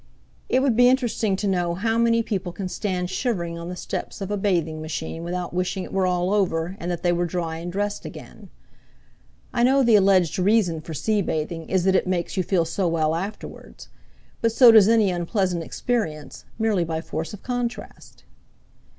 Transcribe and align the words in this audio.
It 0.49 0.63
would 0.63 0.75
be 0.75 0.89
interesting 0.89 1.35
to 1.35 1.47
know 1.47 1.75
how 1.75 1.99
many 1.99 2.23
people 2.23 2.51
can 2.51 2.67
stand 2.67 3.11
shivering 3.11 3.59
on 3.59 3.69
the 3.69 3.75
steps 3.75 4.19
of 4.19 4.31
a 4.31 4.35
bathing 4.35 4.81
machine 4.81 5.23
without 5.23 5.53
wishing 5.53 5.83
it 5.83 5.93
were 5.93 6.07
all 6.07 6.33
over 6.33 6.75
and 6.79 6.89
that 6.89 7.03
they 7.03 7.13
were 7.13 7.27
dry 7.27 7.57
and 7.57 7.71
dressed 7.71 8.03
again. 8.03 8.49
I 9.53 9.61
know 9.61 9.83
the 9.83 9.95
alleged 9.95 10.39
reason 10.39 10.81
for 10.81 10.95
sea 10.95 11.21
bathing 11.21 11.69
is 11.69 11.83
that 11.83 11.93
it 11.95 12.07
makes 12.07 12.35
you 12.35 12.41
feel 12.41 12.65
so 12.65 12.87
well 12.87 13.13
afterwards; 13.13 13.89
but 14.41 14.51
so 14.51 14.71
does 14.71 14.87
any 14.87 15.11
unpleasant 15.11 15.61
experience, 15.63 16.45
merely 16.57 16.83
by 16.83 16.99
force 17.01 17.31
of 17.31 17.43
contrast. 17.43 18.23